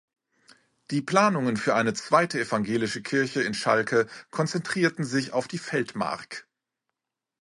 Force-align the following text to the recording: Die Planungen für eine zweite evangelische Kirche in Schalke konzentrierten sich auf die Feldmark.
Die 0.89 1.03
Planungen 1.03 1.57
für 1.57 1.75
eine 1.75 1.93
zweite 1.93 2.39
evangelische 2.39 3.03
Kirche 3.03 3.43
in 3.43 3.53
Schalke 3.53 4.07
konzentrierten 4.31 5.03
sich 5.05 5.31
auf 5.31 5.47
die 5.47 5.59
Feldmark. 5.59 6.47